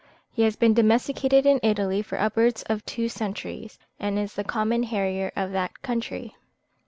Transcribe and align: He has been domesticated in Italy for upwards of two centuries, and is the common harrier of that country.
He 0.31 0.41
has 0.41 0.55
been 0.55 0.73
domesticated 0.73 1.45
in 1.45 1.59
Italy 1.61 2.01
for 2.01 2.19
upwards 2.19 2.63
of 2.63 2.83
two 2.87 3.07
centuries, 3.07 3.77
and 3.99 4.17
is 4.17 4.33
the 4.33 4.43
common 4.43 4.81
harrier 4.81 5.31
of 5.35 5.51
that 5.51 5.83
country. 5.83 6.33